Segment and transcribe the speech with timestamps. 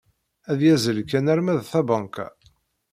[0.51, 2.27] Ad yazzel kan arma d tabanka.